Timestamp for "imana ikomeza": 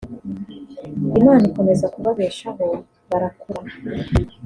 1.19-1.85